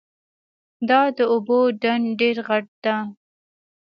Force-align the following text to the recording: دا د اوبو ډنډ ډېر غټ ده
دا 0.89 1.01
د 1.17 1.19
اوبو 1.31 1.59
ډنډ 1.81 2.05
ډېر 2.21 2.35
غټ 2.49 2.65
ده 2.83 2.95